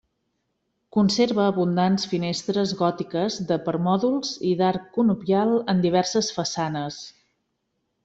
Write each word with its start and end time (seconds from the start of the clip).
Conserva 0.95 1.45
abundants 1.49 2.05
finestres 2.13 2.73
gòtiques, 2.81 3.39
de 3.53 3.59
permòdols 3.69 4.35
i 4.53 4.57
d'arc 4.63 4.91
conopial 4.99 5.57
en 5.77 5.89
diverses 5.89 6.35
façanes. 6.41 7.03